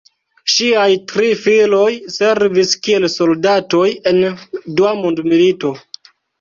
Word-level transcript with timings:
Ŝiaj 0.53 0.85
tri 1.11 1.29
filoj 1.41 1.83
servis 2.15 2.73
kiel 2.87 3.07
soldatoj 3.19 3.85
en 4.15 4.21
Dua 4.35 4.99
mondmilito. 5.05 5.75